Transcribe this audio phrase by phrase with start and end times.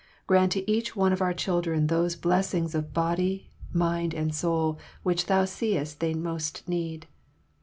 [0.25, 5.27] Grant to each one of our children those blessings of body, mind, and soul which
[5.27, 7.05] Thou seest they most need.